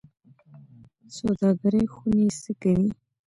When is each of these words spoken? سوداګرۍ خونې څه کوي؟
سوداګرۍ 1.17 1.83
خونې 1.93 2.25
څه 2.41 2.51
کوي؟ 2.61 2.89